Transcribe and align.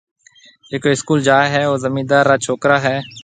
جڪو 0.69 0.89
اسڪول 0.93 1.19
جائيِ 1.27 1.47
هيَ 1.53 1.61
او 1.69 1.73
زميندار 1.85 2.23
را 2.29 2.35
ڇوڪرا 2.45 2.77
هيَ۔ 2.85 2.95